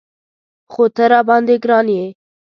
خو 0.71 0.83
ته 0.95 1.03
راباندې 1.11 1.55
ګران 1.63 1.87
یې. 1.97 2.05